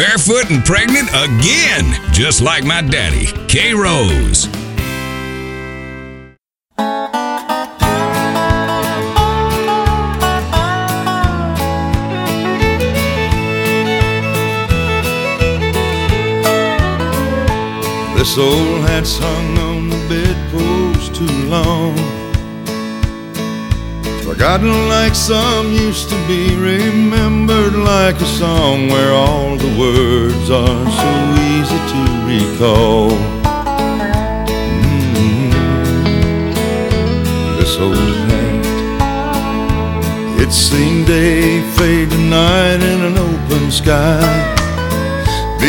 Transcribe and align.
barefoot 0.00 0.48
and 0.50 0.64
pregnant 0.64 1.10
again, 1.10 1.84
just 2.10 2.40
like 2.40 2.64
my 2.64 2.80
daddy, 2.80 3.26
K 3.48 3.74
Rose. 3.74 4.48
This 18.16 18.38
old 18.38 18.80
hat's 18.88 19.18
hung 19.18 19.59
Forgotten 24.40 24.88
like 24.88 25.14
some 25.14 25.70
used 25.70 26.08
to 26.08 26.16
be, 26.26 26.56
remembered 26.56 27.74
like 27.74 28.16
a 28.16 28.24
song 28.24 28.88
where 28.88 29.12
all 29.12 29.58
the 29.58 29.68
words 29.78 30.48
are 30.48 30.90
so 30.90 31.34
easy 31.52 31.78
to 31.92 32.00
recall. 32.24 33.10
Mm. 35.12 35.52
This 37.58 37.76
old 37.76 37.98
hat, 38.30 38.64
it's 40.40 40.56
seen 40.56 41.04
day 41.04 41.60
fade 41.72 42.10
to 42.10 42.16
night 42.16 42.82
in 42.82 43.02
an 43.02 43.18
open 43.18 43.70
sky. 43.70 44.59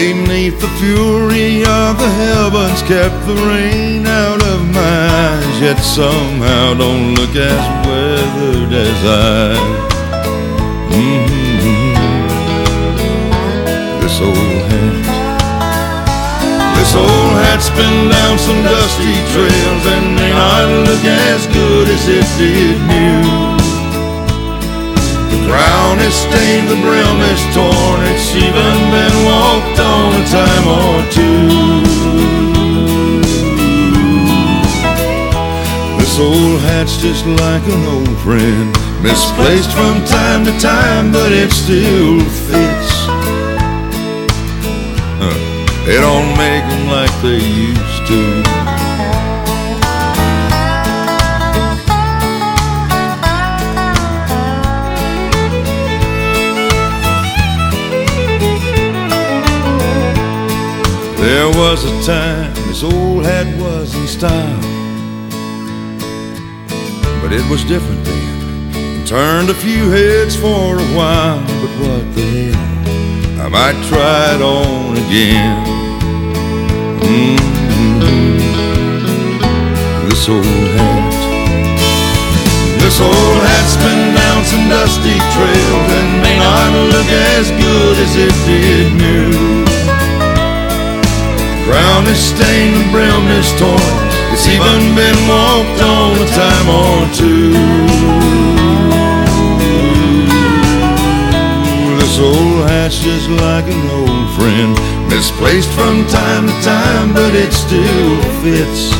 Beneath 0.02 0.60
the 0.60 0.68
fury 0.82 1.62
of 1.62 1.94
the 2.02 2.10
heavens 2.10 2.82
kept 2.82 3.14
the 3.28 3.36
rain 3.36 4.08
out 4.08 4.42
of 4.42 4.68
my 4.74 4.98
eyes. 5.30 5.62
Yet 5.62 5.78
somehow 5.78 6.74
don't 6.74 7.14
look 7.14 7.36
as 7.36 7.64
weathered 7.86 8.74
as 8.74 9.00
I. 9.06 9.54
Mm-hmm. 10.90 11.94
This 14.02 14.18
old 14.20 14.62
hat. 14.72 14.98
This 16.78 16.96
old 16.96 17.34
hat's 17.46 17.70
been 17.70 18.10
down 18.10 18.40
some 18.40 18.64
dusty 18.64 19.14
trails 19.34 19.86
And 19.86 20.16
may 20.16 20.32
not 20.34 20.66
look 20.90 21.06
as 21.06 21.46
good 21.46 21.88
as 21.88 22.08
it 22.10 22.26
did 22.40 22.82
new 22.90 23.61
crown 25.52 26.00
is 26.00 26.16
stained, 26.16 26.68
the 26.70 26.80
brim 26.80 27.18
is 27.34 27.44
torn, 27.52 28.00
it's 28.12 28.32
even 28.48 28.76
been 28.96 29.18
walked 29.28 29.80
on 29.94 30.08
a 30.16 30.26
time 30.40 30.66
or 30.80 30.96
two. 31.12 31.52
This 36.00 36.16
old 36.20 36.62
hat's 36.68 36.96
just 36.98 37.26
like 37.44 37.66
an 37.68 37.84
old 37.96 38.18
friend, 38.24 38.72
misplaced 39.04 39.72
from 39.72 39.96
time 40.06 40.46
to 40.46 40.54
time, 40.60 41.12
but 41.12 41.34
it 41.34 41.52
still 41.52 42.20
fits. 42.48 42.92
Huh. 45.20 45.38
They 45.86 45.98
don't 46.00 46.32
make 46.46 46.64
them 46.72 46.84
like 46.88 47.14
they 47.22 47.44
used 47.44 48.08
to. 48.08 48.71
There 61.22 61.50
was 61.50 61.86
a 61.86 61.94
time 62.04 62.52
this 62.66 62.82
old 62.82 63.24
hat 63.24 63.46
was 63.62 63.94
in 63.94 64.08
style, 64.08 64.62
but 67.22 67.32
it 67.32 67.48
was 67.48 67.64
different 67.64 68.04
then. 68.04 68.76
And 68.76 69.08
turned 69.08 69.52
a 69.52 69.54
few 69.54 69.92
heads 69.92 70.36
for 70.36 70.80
a 70.82 70.88
while, 70.98 71.40
but 71.62 71.74
what 71.78 72.16
the 72.16 72.26
hell? 72.26 73.46
I 73.46 73.50
might 73.50 73.78
try 73.86 74.34
it 74.34 74.42
on 74.42 74.98
again. 74.98 75.62
Mm-hmm. 77.06 78.40
This 80.10 80.28
old 80.28 80.44
hat, 80.44 81.14
this 82.82 83.00
old 83.00 83.42
hat's 83.46 83.78
been 83.78 84.16
down 84.18 84.44
some 84.44 84.68
dusty 84.74 85.18
trails 85.38 85.92
and 86.02 86.22
may 86.26 86.38
not 86.42 86.72
look 86.90 87.10
as 87.38 87.52
good 87.62 87.96
as 88.06 88.16
it 88.18 88.34
did 88.50 88.94
new 88.98 89.61
crown 91.72 92.06
is 92.08 92.20
stained, 92.20 92.76
the 92.76 92.88
brim 92.92 93.24
is 93.40 93.48
torn. 93.56 94.04
It's 94.34 94.46
even 94.48 94.92
been 94.92 95.20
walked 95.32 95.80
on 95.80 96.20
a 96.20 96.28
time 96.36 96.68
or 96.68 97.08
two. 97.16 97.56
This 102.00 102.20
old 102.20 102.68
hat's 102.68 103.00
just 103.00 103.30
like 103.30 103.68
an 103.72 103.86
old 104.00 104.28
friend, 104.36 104.76
misplaced 105.08 105.72
from 105.72 106.06
time 106.08 106.48
to 106.48 106.56
time, 106.62 107.14
but 107.14 107.34
it 107.34 107.54
still 107.54 108.20
fits. 108.44 108.92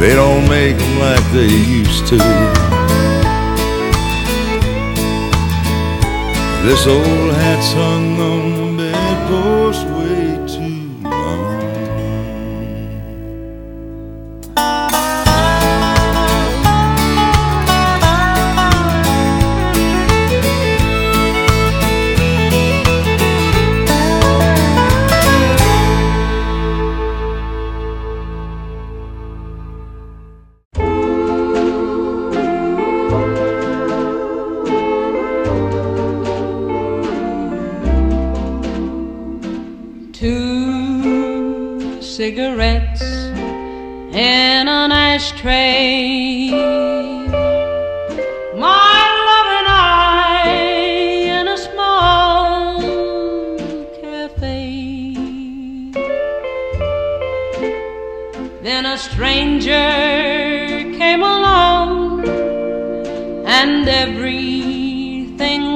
They 0.00 0.14
don't 0.14 0.48
make 0.48 0.78
them 0.78 0.98
like 1.00 1.24
they 1.32 1.48
used 1.80 2.06
to. 2.06 2.18
This 6.66 6.86
old 6.86 7.34
hat's 7.34 7.72
hung 7.72 8.20
on 8.20 8.57
way 9.86 10.17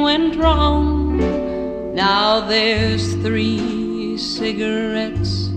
went 0.03 0.37
wrong. 0.37 1.94
Now 1.94 2.41
there's 2.41 3.15
three 3.16 4.16
cigarettes 4.19 5.48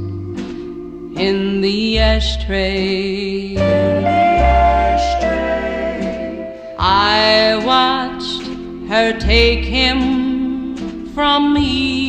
in 1.17 1.61
the 1.61 1.99
ashtray. 1.99 3.57
I 6.77 7.61
watched 7.65 8.47
her 8.89 9.17
take 9.19 9.65
him 9.65 11.07
from 11.13 11.53
me. 11.53 12.04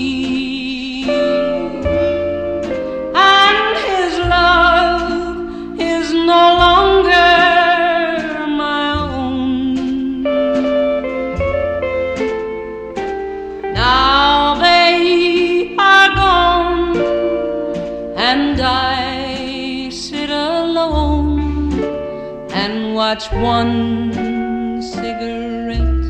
Watch 23.08 23.30
one 23.30 24.82
cigarette 24.82 26.06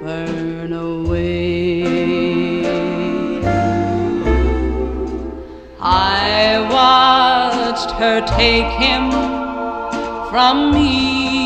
burn 0.00 0.72
away. 0.72 1.82
I 5.80 6.60
watched 6.70 7.90
her 8.02 8.20
take 8.38 8.70
him 8.84 9.10
from 10.30 10.70
me. 10.72 11.37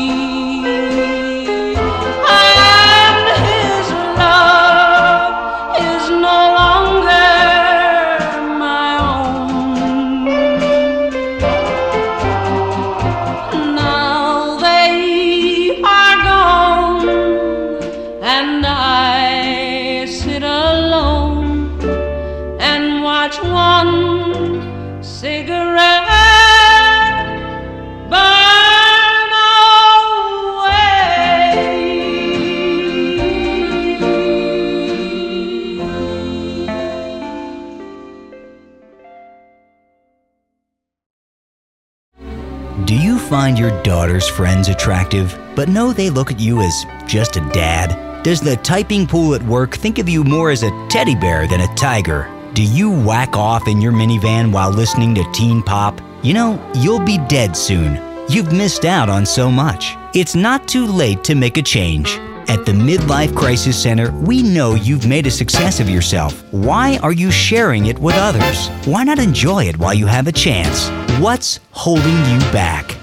Daughter's 43.83 44.29
friends 44.29 44.69
attractive, 44.69 45.37
but 45.55 45.69
know 45.69 45.93
they 45.93 46.09
look 46.09 46.31
at 46.31 46.39
you 46.39 46.61
as 46.61 46.85
just 47.05 47.35
a 47.35 47.41
dad? 47.51 48.23
Does 48.23 48.39
the 48.39 48.55
typing 48.57 49.05
pool 49.05 49.35
at 49.35 49.43
work 49.43 49.75
think 49.75 49.99
of 49.99 50.07
you 50.07 50.23
more 50.23 50.49
as 50.49 50.63
a 50.63 50.87
teddy 50.89 51.15
bear 51.15 51.47
than 51.47 51.61
a 51.61 51.75
tiger? 51.75 52.29
Do 52.53 52.63
you 52.63 52.91
whack 52.91 53.35
off 53.35 53.67
in 53.67 53.81
your 53.81 53.91
minivan 53.91 54.51
while 54.51 54.71
listening 54.71 55.13
to 55.15 55.31
teen 55.33 55.61
pop? 55.61 55.99
You 56.23 56.33
know, 56.33 56.71
you'll 56.75 57.03
be 57.03 57.17
dead 57.27 57.57
soon. 57.57 57.99
You've 58.29 58.53
missed 58.53 58.85
out 58.85 59.09
on 59.09 59.25
so 59.25 59.51
much. 59.51 59.95
It's 60.15 60.35
not 60.35 60.67
too 60.67 60.85
late 60.85 61.23
to 61.25 61.35
make 61.35 61.57
a 61.57 61.61
change. 61.61 62.17
At 62.47 62.65
the 62.65 62.71
Midlife 62.71 63.35
Crisis 63.35 63.81
Center, 63.81 64.11
we 64.11 64.41
know 64.41 64.75
you've 64.75 65.07
made 65.07 65.27
a 65.27 65.31
success 65.31 65.79
of 65.79 65.89
yourself. 65.89 66.43
Why 66.51 66.97
are 67.03 67.11
you 67.11 67.31
sharing 67.31 67.87
it 67.87 67.99
with 67.99 68.15
others? 68.15 68.69
Why 68.85 69.03
not 69.03 69.19
enjoy 69.19 69.65
it 69.65 69.77
while 69.77 69.93
you 69.93 70.07
have 70.07 70.27
a 70.27 70.31
chance? 70.31 70.89
What's 71.19 71.59
holding 71.71 72.17
you 72.31 72.39
back? 72.51 72.97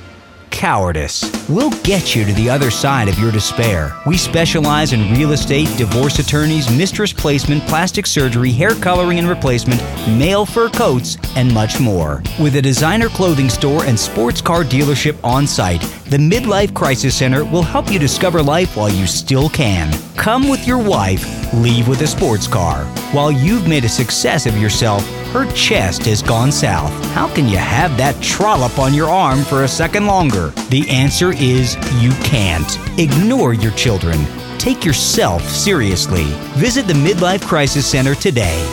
Cowardice. 0.60 1.39
We'll 1.50 1.70
get 1.82 2.14
you 2.14 2.24
to 2.24 2.32
the 2.34 2.48
other 2.48 2.70
side 2.70 3.08
of 3.08 3.18
your 3.18 3.32
despair. 3.32 3.92
We 4.06 4.16
specialize 4.16 4.92
in 4.92 5.12
real 5.12 5.32
estate, 5.32 5.66
divorce 5.76 6.20
attorneys, 6.20 6.70
mistress 6.70 7.12
placement, 7.12 7.66
plastic 7.66 8.06
surgery, 8.06 8.52
hair 8.52 8.76
coloring 8.76 9.18
and 9.18 9.28
replacement, 9.28 9.80
male 10.16 10.46
fur 10.46 10.68
coats, 10.70 11.16
and 11.34 11.52
much 11.52 11.80
more. 11.80 12.22
With 12.38 12.54
a 12.54 12.62
designer 12.62 13.08
clothing 13.08 13.48
store 13.48 13.84
and 13.84 13.98
sports 13.98 14.40
car 14.40 14.62
dealership 14.62 15.18
on 15.24 15.44
site, 15.44 15.80
the 16.06 16.18
Midlife 16.18 16.72
Crisis 16.72 17.16
Center 17.16 17.44
will 17.44 17.62
help 17.62 17.90
you 17.90 17.98
discover 17.98 18.40
life 18.40 18.76
while 18.76 18.88
you 18.88 19.08
still 19.08 19.48
can. 19.48 19.92
Come 20.16 20.48
with 20.48 20.68
your 20.68 20.78
wife, 20.78 21.52
leave 21.54 21.88
with 21.88 22.02
a 22.02 22.06
sports 22.06 22.46
car. 22.46 22.84
While 23.12 23.32
you've 23.32 23.66
made 23.66 23.84
a 23.84 23.88
success 23.88 24.46
of 24.46 24.56
yourself, 24.56 25.04
her 25.32 25.50
chest 25.52 26.06
has 26.06 26.22
gone 26.22 26.50
south. 26.50 26.92
How 27.12 27.32
can 27.32 27.48
you 27.48 27.56
have 27.56 27.96
that 27.96 28.20
trollop 28.20 28.80
on 28.80 28.92
your 28.92 29.08
arm 29.08 29.44
for 29.44 29.62
a 29.62 29.68
second 29.68 30.06
longer? 30.06 30.48
The 30.70 30.88
answer 30.90 31.32
is 31.40 31.76
you 32.02 32.10
can't. 32.22 32.78
Ignore 32.98 33.54
your 33.54 33.72
children. 33.72 34.18
Take 34.58 34.84
yourself 34.84 35.42
seriously. 35.42 36.24
Visit 36.56 36.86
the 36.86 36.92
Midlife 36.92 37.42
Crisis 37.42 37.86
Center 37.86 38.14
today. 38.14 38.69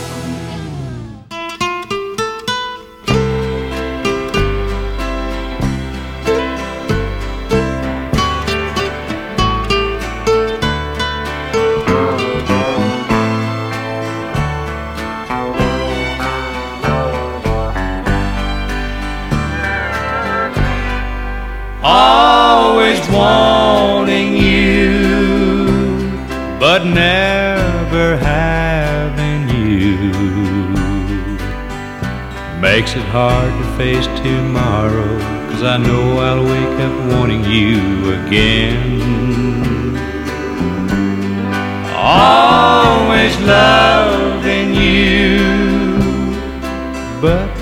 Makes 32.88 33.00
it 33.00 33.10
hard 33.10 33.52
to 33.52 33.76
face 33.76 34.06
tomorrow. 34.22 35.18
Cause 35.50 35.62
I 35.62 35.76
know 35.76 36.18
I'll 36.18 36.42
wake 36.42 36.80
up 36.80 37.12
wanting 37.12 37.44
you 37.44 38.14
again. 38.14 39.00
Always 41.94 43.38
loving 43.40 44.74
you, 44.74 45.38
but 47.20 47.54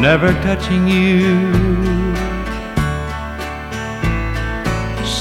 never 0.00 0.32
touching 0.42 0.88
you. 0.88 1.52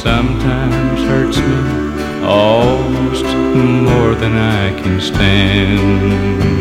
sometimes 0.04 1.00
hurts 1.08 1.38
me 1.38 2.24
almost 2.26 3.24
more 3.24 4.16
than 4.16 4.34
I 4.36 4.82
can 4.82 5.00
stand. 5.00 6.53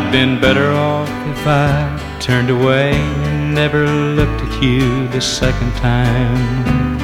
I'd 0.00 0.10
been 0.10 0.40
better 0.40 0.72
off 0.72 1.10
if 1.28 1.46
I 1.46 2.18
turned 2.20 2.48
away 2.48 2.92
and 2.92 3.54
never 3.54 3.86
looked 3.86 4.40
at 4.40 4.62
you 4.62 5.06
the 5.08 5.20
second 5.20 5.72
time. 5.72 6.98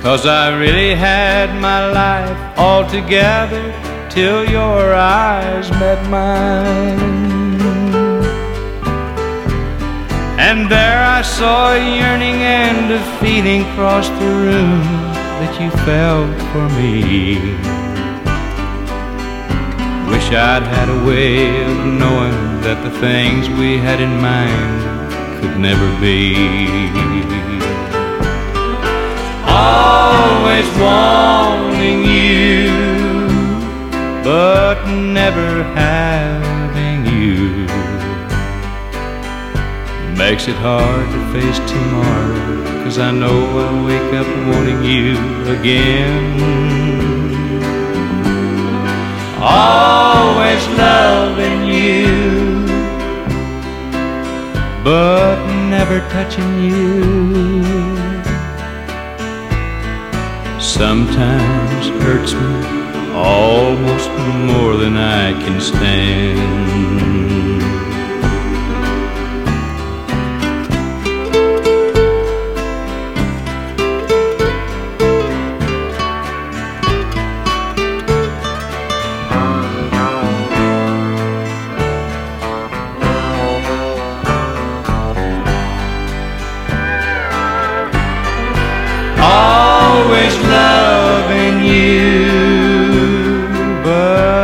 Cause 0.00 0.24
I 0.24 0.56
really 0.56 0.94
had 0.94 1.60
my 1.60 1.90
life 1.90 2.38
all 2.56 2.88
together 2.88 3.64
till 4.10 4.48
your 4.48 4.94
eyes 4.94 5.68
met 5.72 6.00
mine. 6.08 7.00
And 10.38 10.70
there 10.70 11.04
I 11.04 11.22
saw 11.22 11.74
a 11.74 11.78
yearning 11.78 12.40
and 12.62 12.92
a 12.92 13.02
feeling 13.18 13.64
cross 13.74 14.08
the 14.08 14.32
room 14.46 14.82
that 15.40 15.60
you 15.60 15.70
felt 15.84 16.30
for 16.52 16.68
me. 16.78 17.81
Wish 20.12 20.30
I'd 20.30 20.62
had 20.62 20.88
a 20.90 21.04
way 21.06 21.64
of 21.64 21.76
knowing 21.86 22.36
that 22.60 22.78
the 22.84 22.90
things 23.00 23.48
we 23.58 23.78
had 23.78 23.98
in 23.98 24.14
mind 24.20 25.10
could 25.40 25.56
never 25.58 25.88
be. 26.00 26.36
Always 29.48 30.68
wanting 30.84 32.04
you, 32.04 32.68
but 34.22 34.84
never 34.86 35.62
having 35.72 37.00
you 37.06 37.66
makes 40.14 40.46
it 40.46 40.56
hard 40.56 41.06
to 41.14 41.20
face 41.32 41.58
tomorrow. 41.70 42.84
Cause 42.84 42.98
I 42.98 43.10
know 43.12 43.38
I'll 43.62 43.86
wake 43.86 44.12
up 44.20 44.28
wanting 44.50 44.84
you 44.84 45.16
again. 45.56 47.21
Always 49.44 50.64
loving 50.78 51.66
you, 51.66 52.64
but 54.84 55.44
never 55.68 55.98
touching 56.10 56.62
you. 56.62 57.62
Sometimes 60.60 61.88
hurts 62.04 62.34
me 62.34 63.12
almost 63.14 64.10
more 64.46 64.76
than 64.76 64.96
I 64.96 65.32
can 65.32 65.60
stand. 65.60 67.01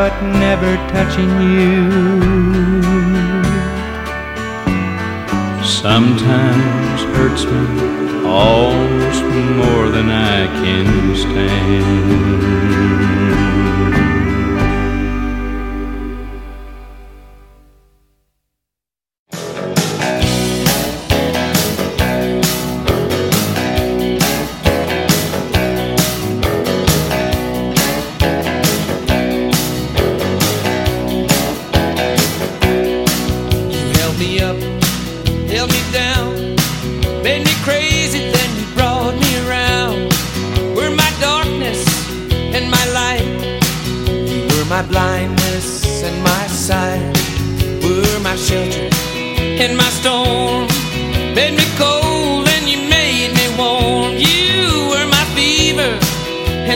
But 0.09 0.23
never 0.23 0.75
touching 0.88 1.31
you. 1.53 1.91
Sometimes 5.62 7.03
hurts 7.17 7.45
me 7.45 7.65
almost 8.25 9.23
more 9.61 9.91
than 9.91 10.09
I 10.09 10.47
can 10.62 11.15
stand. 11.15 13.17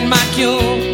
And 0.03 0.11
my 0.11 0.17
cure. 0.33 0.92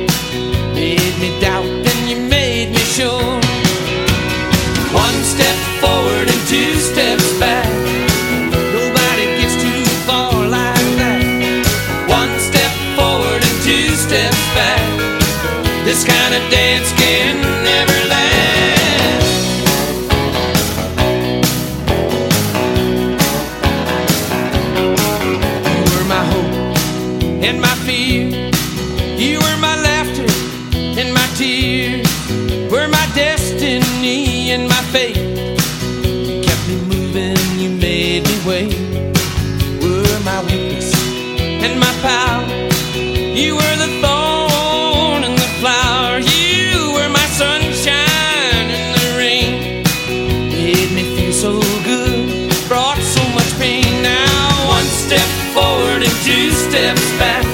One 54.79 54.87
step 54.87 55.29
forward 55.53 56.03
and 56.05 56.17
two 56.25 56.53
steps 56.53 57.11
back. 57.19 57.48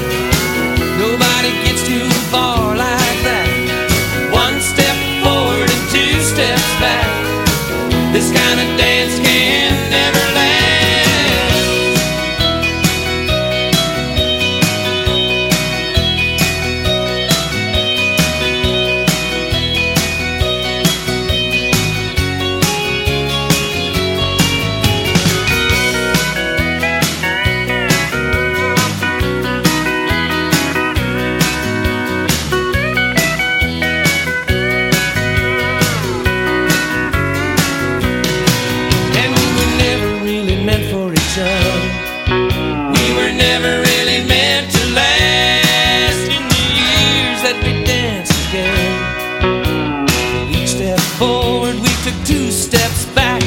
Took 52.03 52.27
two 52.27 52.51
steps 52.51 53.07
back. 53.15 53.43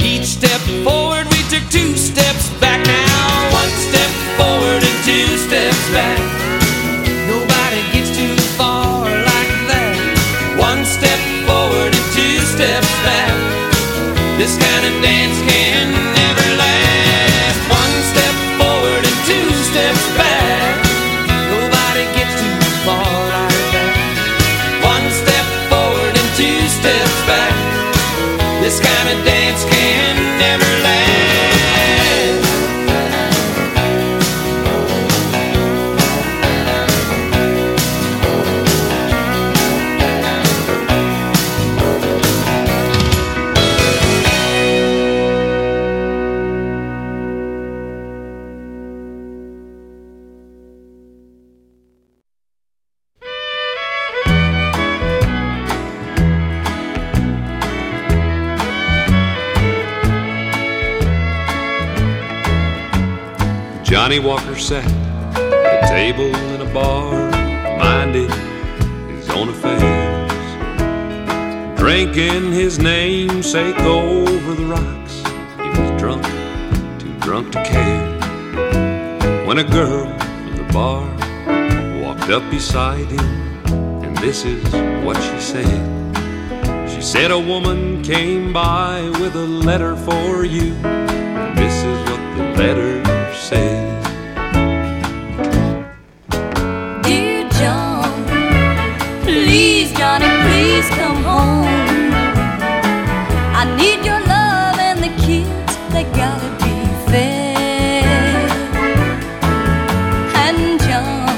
Each 0.00 0.26
step 0.26 0.60
forward, 0.84 1.07
Johnny 64.08 64.20
Walker 64.20 64.56
sat 64.56 64.90
at 65.36 65.84
a 65.84 65.86
table 65.86 66.34
in 66.34 66.62
a 66.62 66.72
bar, 66.72 67.30
minded 67.78 68.30
his 69.10 69.28
own 69.28 69.50
affairs, 69.50 70.32
drinking 71.78 72.50
his 72.50 72.78
namesake 72.78 73.78
over 73.80 74.54
the 74.54 74.64
rocks. 74.64 75.18
He 75.58 75.68
was 75.78 76.00
drunk, 76.00 76.24
too 76.98 77.12
drunk 77.20 77.52
to 77.52 77.62
care. 77.64 79.44
When 79.46 79.58
a 79.58 79.64
girl 79.64 80.06
from 80.18 80.56
the 80.56 80.72
bar 80.72 81.04
walked 82.00 82.30
up 82.30 82.50
beside 82.50 83.08
him, 83.08 83.28
and 84.02 84.16
this 84.16 84.46
is 84.46 84.64
what 85.04 85.18
she 85.18 85.38
said. 85.38 86.88
She 86.88 87.02
said 87.02 87.30
a 87.30 87.38
woman 87.38 88.02
came 88.02 88.54
by 88.54 89.02
with 89.20 89.34
a 89.36 89.46
letter 89.46 89.96
for 89.96 90.46
you. 90.46 90.72
This 91.60 91.84
is 91.84 91.98
what 92.08 92.20
the 92.38 92.54
letter 92.56 93.04
says. 93.34 93.87
Johnny, 99.98 100.30
please 100.46 100.88
come 100.90 101.22
home. 101.24 101.66
I 103.60 103.64
need 103.76 104.04
your 104.06 104.20
love 104.34 104.78
and 104.78 105.00
the 105.02 105.12
kids, 105.26 105.72
they 105.92 106.04
gotta 106.14 106.50
be 106.62 106.74
fed. 107.10 108.50
And 110.44 110.78
John, 110.86 111.28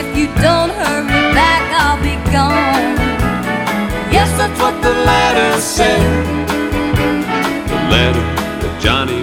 if 0.00 0.08
you 0.16 0.26
don't 0.40 0.72
hurry 0.80 1.22
back, 1.36 1.62
I'll 1.82 2.00
be 2.02 2.16
gone. 2.32 2.96
Yes, 4.10 4.30
that's 4.38 4.58
what 4.60 4.80
the 4.82 4.94
letter 5.10 5.60
said. 5.60 6.00
The 7.68 7.80
letter 7.94 8.26
that 8.62 8.80
Johnny 8.80 9.17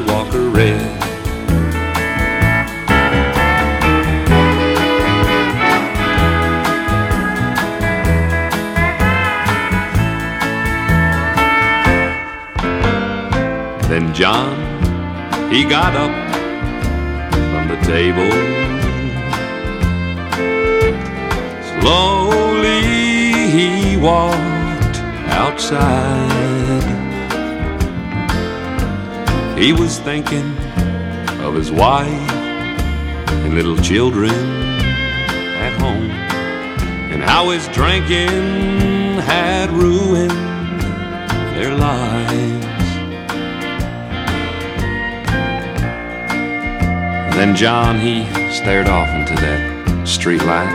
he 15.55 15.63
got 15.63 15.95
up 15.95 16.11
from 17.31 17.69
the 17.69 17.77
table. 17.85 18.29
Slowly 21.79 22.81
he 23.55 23.95
walked 23.95 24.97
outside. 25.41 26.83
He 29.57 29.71
was 29.71 29.99
thinking 29.99 30.57
of 31.39 31.55
his 31.55 31.71
wife 31.71 32.31
and 33.29 33.53
little 33.53 33.77
children 33.77 34.33
at 34.33 35.79
home, 35.79 36.11
and 37.13 37.23
how 37.23 37.51
his 37.51 37.65
drinking 37.69 39.21
had 39.31 39.71
ruined 39.71 40.31
their 41.55 41.73
lives. 41.77 42.64
Then 47.35 47.53
John, 47.53 47.99
he 47.99 48.23
stared 48.49 48.87
off 48.87 49.09
into 49.09 49.35
that 49.41 50.07
street 50.07 50.41
light, 50.43 50.71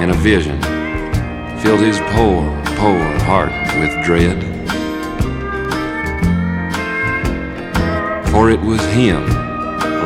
and 0.00 0.10
a 0.10 0.14
vision 0.14 0.58
filled 1.60 1.80
his 1.80 1.98
poor, 2.12 2.42
poor 2.76 2.98
heart 3.20 3.52
with 3.78 4.04
dread. 4.06 4.42
For 8.30 8.50
it 8.50 8.60
was 8.60 8.82
him 8.86 9.26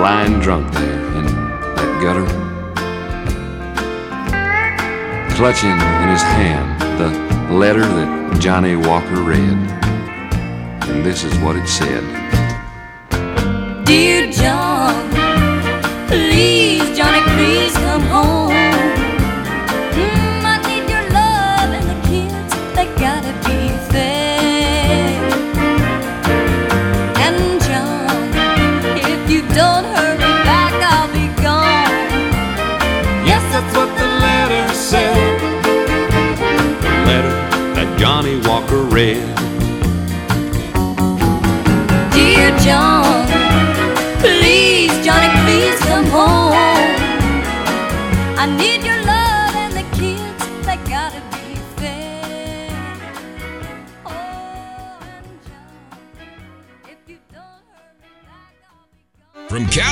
lying 0.00 0.40
drunk 0.40 0.72
there 0.72 1.04
in 1.16 1.26
that 1.26 2.00
gutter, 2.02 2.26
clutching 5.36 5.70
in 5.70 6.08
his 6.08 6.22
hand 6.22 6.80
the 6.98 7.54
letter 7.54 7.86
that 7.86 8.40
Johnny 8.40 8.74
Walker 8.74 9.22
read. 9.22 9.56
And 10.88 11.06
this 11.06 11.22
is 11.22 11.38
what 11.38 11.54
it 11.54 11.68
said. 11.68 12.25
Dear 13.86 14.32
John, 14.32 15.10
please, 16.08 16.82
Johnny, 16.98 17.20
please 17.36 17.72
come 17.74 18.02
home. 18.02 18.45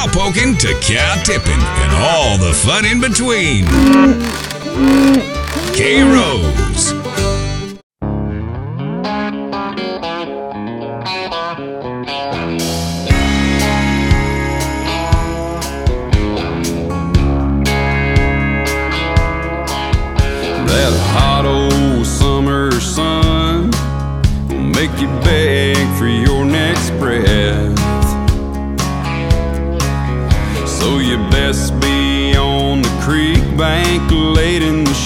cow 0.04 0.12
poking 0.12 0.56
to 0.56 0.68
cow 0.80 1.22
tipping 1.22 1.52
and 1.52 1.92
all 1.92 2.36
the 2.38 2.52
fun 2.52 2.84
in 2.84 3.00
between. 3.00 3.64
K 5.74 6.02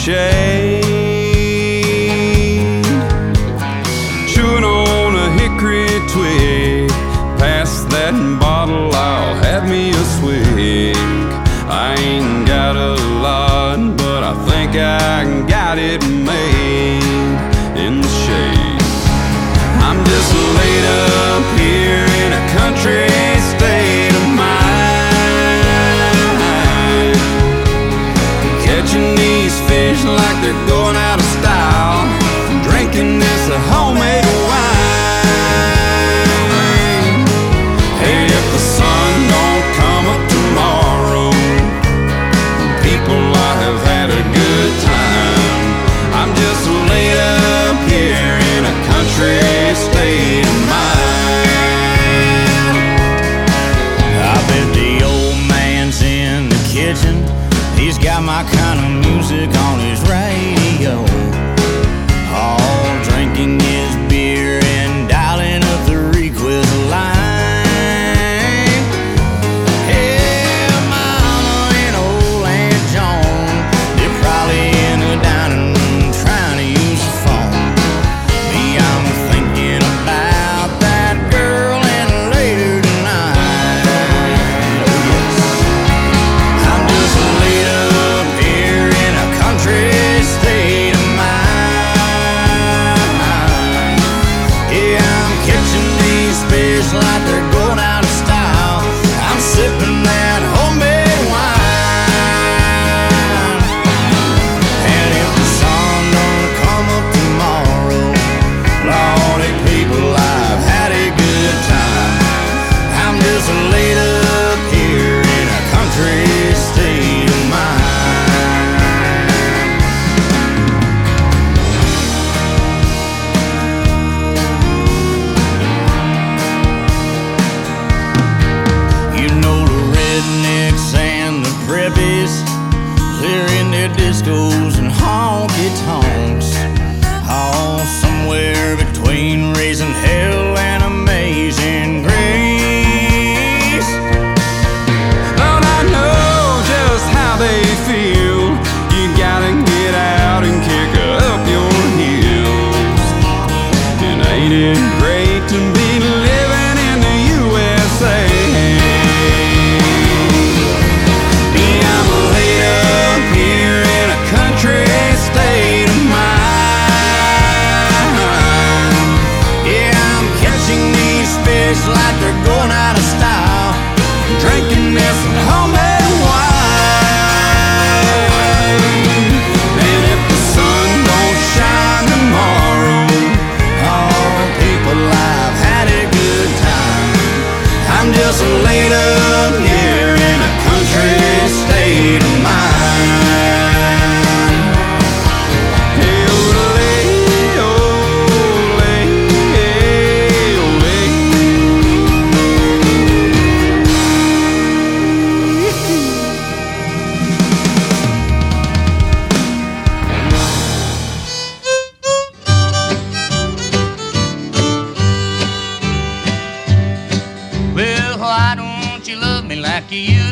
shame. 0.09 0.38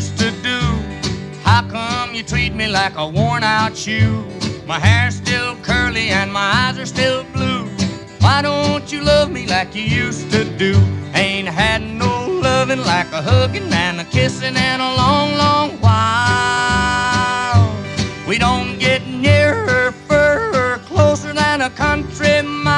used 0.07 0.19
to 0.19 0.31
do. 0.43 0.61
How 1.43 1.63
come 1.69 2.15
you 2.15 2.23
treat 2.23 2.55
me 2.55 2.69
like 2.69 2.97
a 2.97 3.09
worn 3.09 3.43
out 3.43 3.77
shoe? 3.77 4.25
My 4.67 4.79
hair's 4.79 5.17
still 5.17 5.57
curly 5.63 6.11
and 6.11 6.33
my 6.33 6.49
eyes 6.63 6.79
are 6.79 6.87
still 6.87 7.25
blue. 7.33 7.67
Why 8.21 8.43
don't 8.43 8.93
you 8.93 9.01
love 9.03 9.31
me 9.31 9.47
like 9.47 9.75
you 9.75 9.83
used 9.83 10.31
to 10.31 10.45
do? 10.45 10.75
Ain't 11.15 11.49
had 11.49 11.83
no 11.83 12.29
loving 12.29 12.81
like 12.81 13.11
a 13.13 13.21
hugging 13.23 13.73
and 13.73 14.01
a 14.01 14.05
kissing 14.05 14.57
and 14.57 14.81
a 14.83 14.95
long, 15.03 15.35
long 15.35 15.71
while. 15.81 17.67
We 18.29 18.39
don't 18.39 18.79
get 18.79 19.07
nearer, 19.09 19.93
further, 20.09 20.79
closer 20.85 21.33
than 21.33 21.63
a 21.63 21.71
country 21.71 22.43
mile. 22.43 22.77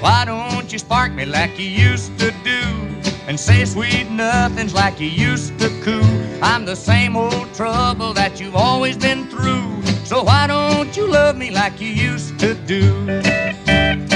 Why 0.00 0.24
don't 0.24 0.72
you 0.72 0.78
spark 0.78 1.12
me 1.12 1.26
like 1.26 1.58
you 1.58 1.66
used 1.66 2.18
to 2.18 2.32
do? 2.44 2.79
and 3.30 3.38
say 3.38 3.64
sweet 3.64 4.10
nothings 4.10 4.74
like 4.74 4.98
you 4.98 5.06
used 5.06 5.56
to 5.56 5.68
coo. 5.84 6.02
I'm 6.42 6.64
the 6.64 6.74
same 6.74 7.16
old 7.16 7.54
trouble 7.54 8.12
that 8.12 8.40
you've 8.40 8.56
always 8.56 8.96
been 8.96 9.28
through. 9.28 9.82
So 10.04 10.24
why 10.24 10.48
don't 10.48 10.96
you 10.96 11.06
love 11.06 11.36
me 11.36 11.52
like 11.52 11.80
you 11.80 11.90
used 11.90 12.40
to 12.40 12.54
do? 12.66 14.09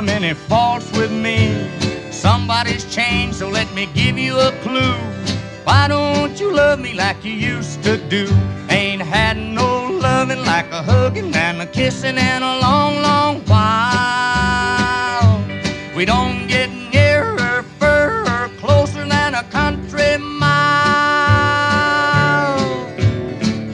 So 0.00 0.06
many 0.06 0.32
faults 0.32 0.90
with 0.92 1.12
me? 1.12 1.68
Somebody's 2.10 2.84
changed, 2.94 3.36
so 3.36 3.50
let 3.50 3.70
me 3.74 3.86
give 3.92 4.18
you 4.18 4.38
a 4.38 4.50
clue. 4.62 4.96
Why 5.64 5.88
don't 5.88 6.40
you 6.40 6.54
love 6.54 6.80
me 6.80 6.94
like 6.94 7.22
you 7.22 7.32
used 7.32 7.82
to 7.82 7.98
do? 8.08 8.26
Ain't 8.70 9.02
had 9.02 9.36
no 9.36 9.90
loving 9.90 10.42
like 10.46 10.70
a 10.72 10.82
hugging 10.82 11.34
and 11.34 11.60
a 11.60 11.66
kissing 11.66 12.16
in 12.16 12.42
a 12.42 12.58
long, 12.60 13.02
long 13.02 13.40
while. 13.50 13.68
We 15.94 16.06
don't 16.06 16.46
get 16.46 16.70
nearer, 16.94 17.62
further, 17.78 18.48
closer 18.58 19.04
than 19.06 19.34
a 19.34 19.44
country 19.44 20.16
mile. 20.16 20.50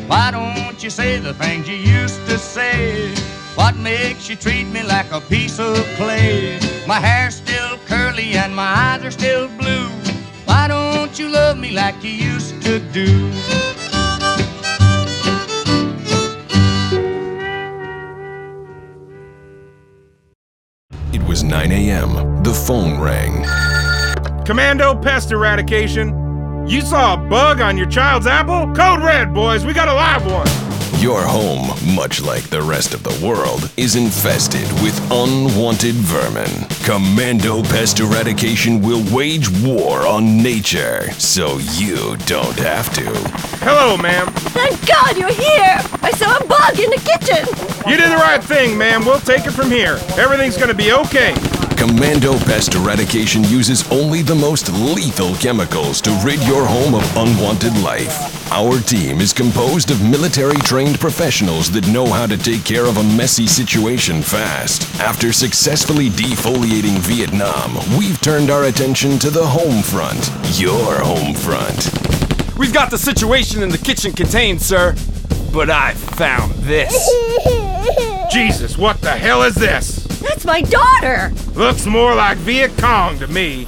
Why 0.09 0.33
don't 0.33 0.83
you 0.83 0.91
say 0.91 1.21
the 1.21 1.35
things 1.35 1.69
you 1.69 1.77
used 1.77 2.27
to 2.27 2.37
say? 2.37 3.26
What 3.57 3.75
makes 3.79 4.29
you 4.29 4.37
treat 4.37 4.65
me 4.65 4.83
like 4.83 5.11
a 5.13 5.21
piece 5.21 5.59
of 5.59 5.79
clay? 5.97 6.61
My 6.87 7.01
hair's 7.01 7.37
still 7.37 7.79
curly 7.87 8.35
and 8.35 8.55
my 8.55 8.67
eyes 8.67 9.03
are 9.03 9.11
still 9.11 9.49
blue. 9.49 9.89
Why 10.45 10.69
don't 10.69 11.19
you 11.19 11.31
love 11.31 11.57
me 11.57 11.71
like 11.71 12.05
you 12.05 12.11
used 12.11 12.61
to 12.65 12.81
do? 12.93 13.33
It 21.15 21.23
was 21.27 21.43
9 21.43 21.73
a.m. 21.73 22.43
The 22.43 22.53
phone 22.53 23.01
rang. 23.01 23.43
Commando 24.45 24.95
Pest 24.95 25.33
Eradication. 25.33 26.67
You 26.69 26.83
saw 26.83 27.15
a 27.15 27.17
bug 27.17 27.63
on 27.63 27.79
your 27.79 27.89
child's 27.89 28.27
apple? 28.27 28.67
Code 28.75 29.03
red, 29.03 29.33
boys. 29.33 29.65
We 29.65 29.73
got 29.73 29.89
a 29.89 29.95
live 29.95 30.31
one. 30.31 30.66
Your 30.99 31.23
home, 31.23 31.69
much 31.95 32.23
like 32.23 32.45
the 32.45 32.63
rest 32.63 32.95
of 32.95 33.03
the 33.03 33.27
world, 33.27 33.71
is 33.77 33.97
infested 33.97 34.67
with 34.83 34.99
unwanted 35.13 35.95
vermin. 35.95 36.51
Commando 36.85 37.63
Pest 37.63 38.01
Eradication 38.01 38.81
will 38.81 39.05
wage 39.15 39.47
war 39.63 40.07
on 40.07 40.43
nature 40.43 41.11
so 41.13 41.59
you 41.75 42.17
don't 42.25 42.59
have 42.59 42.93
to. 42.95 43.05
Hello, 43.63 43.99
ma'am. 43.99 44.27
Thank 44.57 44.87
God 44.87 45.19
you're 45.19 45.29
here! 45.29 45.79
I 46.03 46.13
saw 46.13 46.35
a 46.35 46.47
bug 46.47 46.81
in 46.81 46.89
the 46.89 47.03
kitchen! 47.05 47.45
You 47.91 47.99
did 47.99 48.11
the 48.11 48.17
right 48.17 48.43
thing, 48.43 48.79
ma'am. 48.79 49.05
We'll 49.05 49.21
take 49.21 49.47
it 49.47 49.53
from 49.53 49.71
here. 49.71 50.01
Everything's 50.17 50.57
gonna 50.57 50.75
be 50.75 50.93
okay. 50.93 51.35
Commando 51.77 52.39
Pest 52.39 52.75
Eradication 52.75 53.45
uses 53.45 53.87
only 53.93 54.23
the 54.23 54.35
most 54.35 54.73
lethal 54.73 55.35
chemicals 55.37 56.01
to 56.01 56.11
rid 56.25 56.43
your 56.45 56.65
home 56.65 56.95
of 56.95 57.17
unwanted 57.17 57.77
life. 57.83 58.51
Our 58.51 58.81
team 58.81 59.21
is 59.21 59.35
composed 59.35 59.91
of 59.91 60.03
military 60.03 60.57
trained 60.57 60.99
professionals 60.99 61.71
that 61.73 61.87
know 61.89 62.07
how 62.07 62.27
to 62.27 62.39
take 62.39 62.65
care 62.65 62.87
of 62.87 62.97
a 62.97 63.03
messy 63.03 63.47
situation 63.47 64.23
fast. 64.23 64.83
After 65.01 65.33
successfully 65.33 66.09
defoliating 66.09 66.99
Vietnam, 67.01 67.75
we've 67.99 68.21
turned 68.23 68.51
our 68.51 68.65
attention 68.65 69.19
to 69.19 69.29
the 69.29 69.47
home 69.47 69.83
front. 69.83 70.31
Your 70.59 71.01
home 71.01 71.35
front. 71.35 71.91
We've 72.57 72.73
got 72.73 72.91
the 72.91 72.99
situation 72.99 73.63
in 73.63 73.69
the 73.69 73.79
kitchen 73.79 74.13
contained, 74.13 74.63
sir. 74.63 74.95
But 75.53 75.69
I 75.69 75.93
found 75.93 76.55
this. 76.55 76.91
Jesus, 78.33 78.79
what 78.79 79.01
the 79.03 79.11
hell 79.13 79.43
is 79.43 79.55
this? 79.55 80.06
That's 80.29 80.45
my 80.45 80.63
daughter! 80.63 81.33
Looks 81.55 81.87
more 81.87 82.15
like 82.15 82.37
Viet 82.39 82.77
Cong 82.79 83.19
to 83.19 83.27
me. 83.29 83.67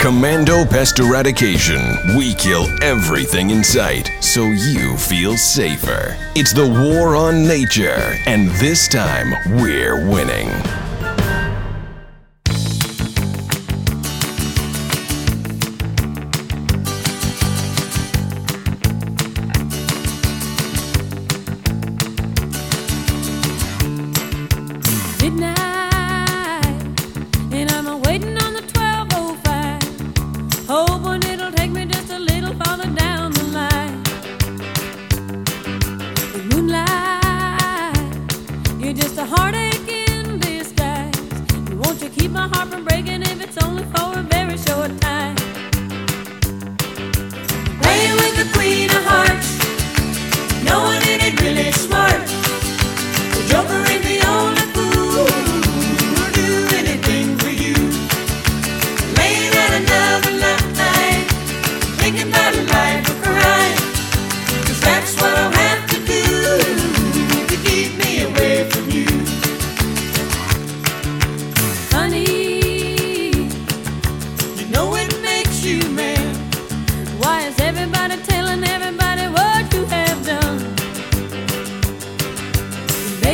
Commando 0.00 0.64
Pest 0.64 0.98
Eradication. 0.98 1.80
We 2.16 2.34
kill 2.34 2.66
everything 2.82 3.50
in 3.50 3.62
sight 3.62 4.10
so 4.20 4.44
you 4.44 4.96
feel 4.96 5.36
safer. 5.36 6.16
It's 6.34 6.52
the 6.52 6.66
war 6.66 7.16
on 7.16 7.46
nature, 7.46 8.14
and 8.26 8.48
this 8.52 8.88
time 8.88 9.34
we're 9.60 10.08
winning. 10.08 10.48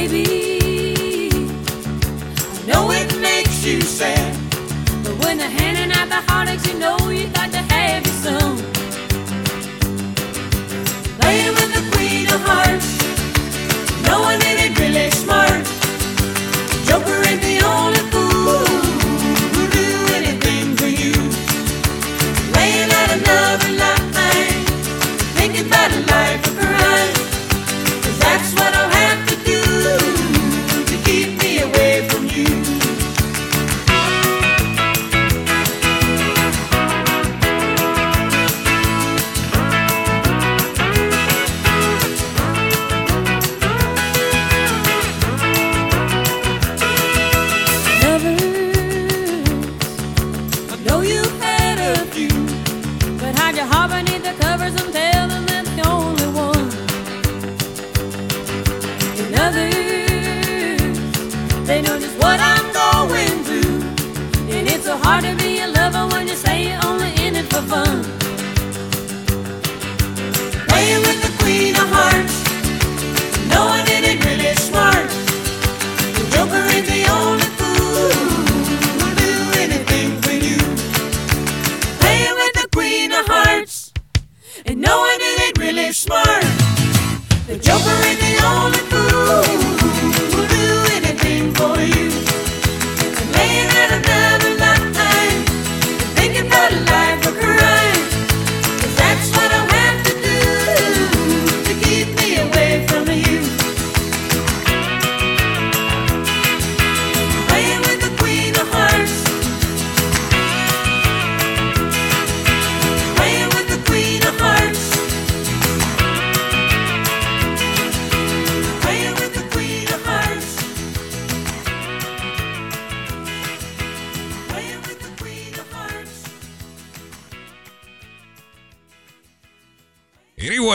Baby, 0.08 1.30
I 1.32 2.66
know 2.68 2.92
it 2.92 3.18
makes 3.20 3.64
you 3.64 3.80
sad. 3.80 4.36
But 5.02 5.18
when 5.24 5.36
they're 5.36 5.50
handing 5.50 5.90
out 5.90 6.08
the 6.08 6.22
heartaches, 6.30 6.64
you 6.72 6.78
know 6.78 7.05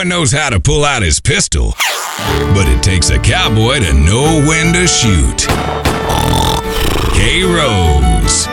Anyone 0.02 0.18
knows 0.18 0.32
how 0.32 0.50
to 0.50 0.58
pull 0.58 0.84
out 0.84 1.00
his 1.02 1.20
pistol, 1.20 1.74
but 2.56 2.66
it 2.66 2.82
takes 2.82 3.10
a 3.10 3.20
cowboy 3.20 3.78
to 3.78 3.92
know 3.92 4.44
when 4.48 4.72
to 4.72 4.88
shoot. 4.88 5.46
K 7.14 7.44
Rose. 7.44 8.48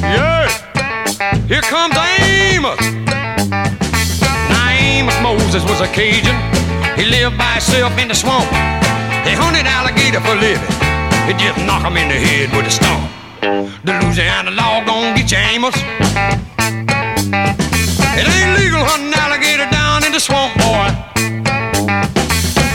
Yeah, 0.00 0.48
here 1.46 1.60
comes 1.60 1.94
Amos. 1.94 2.80
Now 4.48 4.70
Amos 4.70 5.20
Moses 5.20 5.62
was 5.64 5.82
a 5.82 5.88
Cajun. 5.88 6.34
He 6.96 7.04
lived 7.04 7.36
by 7.36 7.52
himself 7.52 7.98
in 7.98 8.08
the 8.08 8.14
swamp. 8.14 8.48
He 9.26 9.34
hunted 9.34 9.66
alligator 9.66 10.22
for 10.22 10.34
living. 10.36 10.93
He 11.26 11.32
just 11.40 11.58
knock 11.64 11.82
him 11.82 11.96
in 11.96 12.08
the 12.08 12.20
head 12.20 12.52
with 12.52 12.66
a 12.66 12.70
stump. 12.70 13.10
The 13.40 13.92
Louisiana 13.96 14.50
law 14.50 14.84
gon' 14.84 15.16
get 15.16 15.32
you, 15.32 15.38
Amos. 15.38 15.74
It 18.12 18.26
ain't 18.28 18.52
legal 18.60 18.84
hunting 18.84 19.16
alligator 19.16 19.64
down 19.72 20.04
in 20.04 20.12
the 20.12 20.20
swamp, 20.20 20.52
boy. 20.60 20.92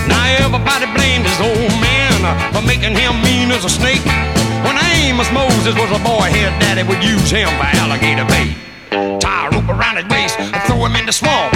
Now 0.10 0.26
everybody 0.42 0.90
blamed 0.98 1.30
his 1.30 1.40
old 1.40 1.74
man 1.78 2.26
uh, 2.26 2.34
for 2.50 2.66
making 2.66 2.98
him 2.98 3.22
mean 3.22 3.52
as 3.54 3.66
a 3.66 3.70
snake. 3.70 4.02
When 4.66 4.82
Amos 4.98 5.30
Moses 5.32 5.78
was 5.78 5.92
a 5.94 6.02
boy, 6.02 6.34
his 6.34 6.50
daddy 6.58 6.82
would 6.82 7.04
use 7.04 7.30
him 7.30 7.50
for 7.54 7.70
alligator 7.78 8.26
bait. 8.26 8.58
Tie 9.22 9.46
a 9.46 9.50
rope 9.54 9.70
around 9.70 9.98
his 9.98 10.08
waist 10.10 10.40
and 10.40 10.58
throw 10.66 10.84
him 10.86 10.96
in 10.96 11.06
the 11.06 11.14
swamp. 11.14 11.54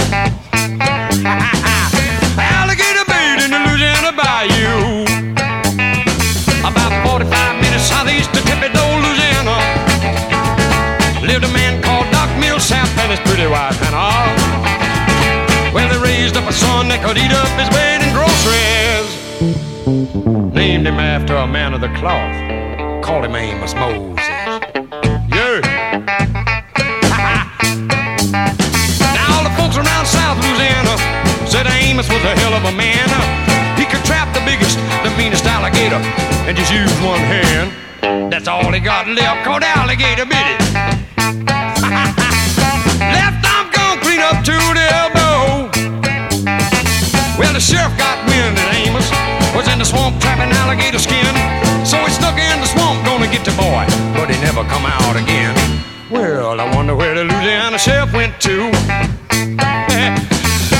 His 13.13 13.21
pretty 13.30 13.45
wife 13.45 13.78
Hannah. 13.78 14.10
Well, 15.73 15.88
they 15.89 16.02
raised 16.02 16.36
up 16.36 16.49
a 16.49 16.54
son 16.54 16.89
that 16.89 17.06
could 17.06 17.17
eat 17.21 17.30
up 17.30 17.45
his 17.62 17.69
weight 17.69 18.02
in 18.02 18.10
groceries. 18.10 19.10
Named 20.54 20.88
him 20.88 20.97
after 20.97 21.36
a 21.36 21.45
man 21.45 21.73
of 21.76 21.82
the 21.82 21.93
cloth. 21.93 22.34
Called 23.06 23.26
him 23.26 23.36
Amos 23.36 23.76
Moses. 23.78 24.17
Yeah. 25.30 25.62
now 29.13 29.30
all 29.38 29.45
the 29.45 29.54
folks 29.62 29.78
around 29.78 30.06
South 30.10 30.41
Louisiana 30.41 30.97
said 31.45 31.69
Amos 31.69 32.10
was 32.10 32.23
a 32.26 32.34
hell 32.41 32.58
of 32.58 32.65
a 32.65 32.73
man. 32.73 33.10
He 33.78 33.86
could 33.86 34.02
trap 34.10 34.34
the 34.34 34.41
biggest, 34.41 34.82
the 35.06 35.13
meanest 35.21 35.45
alligator 35.45 36.02
and 36.49 36.58
just 36.58 36.73
use 36.73 36.89
one 37.06 37.21
hand. 37.21 37.69
That's 38.34 38.47
all 38.47 38.71
he 38.73 38.80
got 38.80 39.08
left, 39.08 39.45
called 39.45 39.62
alligator 39.62 40.26
bit 40.26 40.47
it. 40.58 40.72
Swamp 49.93 50.17
trapping 50.19 50.49
alligator 50.65 50.97
skin. 50.97 51.34
So 51.86 51.97
he 52.01 52.10
snuck 52.10 52.38
in 52.38 52.58
the 52.60 52.65
swamp, 52.65 53.06
gonna 53.06 53.29
get 53.29 53.45
the 53.45 53.53
boy, 53.53 53.86
but 54.17 54.27
he 54.34 54.38
never 54.41 54.65
come 54.65 54.86
out 54.86 55.15
again. 55.15 55.53
Well, 56.10 56.60
I 56.60 56.65
wonder 56.75 56.95
where 56.95 57.13
the 57.13 57.23
Louisiana 57.29 57.77
sheriff 57.77 58.12
went 58.13 58.41
to. 58.41 58.56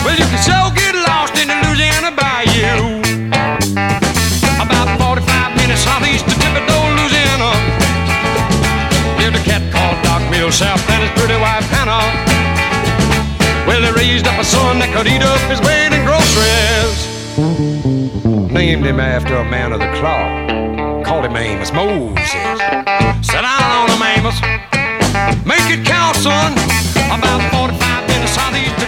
well, 0.04 0.16
you 0.18 0.28
can 0.32 0.42
so 0.42 0.58
get 0.74 0.94
lost 1.10 1.38
in 1.38 1.48
the 1.52 1.58
Louisiana 1.62 2.10
bayou. 2.18 3.02
About 4.66 4.88
45 4.98 5.58
minutes 5.62 5.82
southeast 5.86 6.26
of 6.26 6.38
Thibodaux, 6.42 6.86
Louisiana. 6.98 7.52
Lived 9.22 9.38
a 9.38 9.44
cat 9.46 9.62
called 9.74 9.98
Doc 10.06 10.22
Millsap 10.34 10.80
and 10.90 11.02
his 11.06 11.14
pretty 11.18 11.38
wife 11.38 11.66
Hannah. 11.70 12.02
Well, 13.68 13.82
they 13.82 13.94
raised 13.94 14.28
up 14.28 14.38
a 14.40 14.44
son 14.44 14.80
that 14.80 14.90
could 14.94 15.08
eat 15.08 15.22
up 15.22 15.40
his 15.50 15.60
groceries 15.60 15.83
named 18.74 18.88
him 18.88 19.00
after 19.00 19.36
a 19.36 19.44
man 19.44 19.72
of 19.72 19.80
the 19.80 19.92
cloth. 20.00 21.06
Called 21.06 21.26
him 21.26 21.38
Amos 21.38 21.72
Moses. 21.74 22.32
Sit 23.22 23.42
down 23.46 23.70
on 23.70 23.86
him, 23.94 24.02
Amos. 24.02 24.42
Make 25.46 25.70
it 25.70 25.86
count, 25.86 26.16
son. 26.16 26.54
About 27.14 27.42
45 27.54 28.08
minutes 28.08 28.34
south 28.34 28.56
of 28.56 28.83